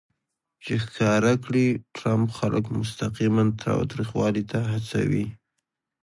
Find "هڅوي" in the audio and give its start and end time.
4.71-5.25